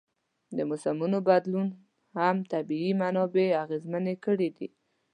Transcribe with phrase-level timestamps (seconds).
[0.57, 1.67] د موسمونو بدلون
[2.17, 4.67] هم طبیعي منابع اغېزمنې کړي دي.